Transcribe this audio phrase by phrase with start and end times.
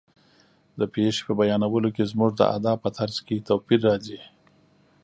[0.79, 4.19] د پېښې په بیانولو کې زموږ د ادا په طرز کې توپیر راځي.